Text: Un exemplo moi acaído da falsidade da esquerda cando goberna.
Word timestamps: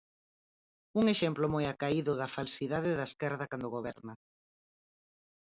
Un 0.99 1.05
exemplo 1.13 1.45
moi 1.53 1.65
acaído 1.69 2.11
da 2.21 2.33
falsidade 2.37 2.91
da 2.99 3.05
esquerda 3.11 3.49
cando 3.51 3.73
goberna. 3.75 4.13